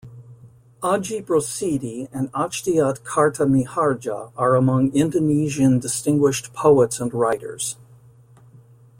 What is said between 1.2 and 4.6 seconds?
Rosidi and Achdiat Karta Mihardja are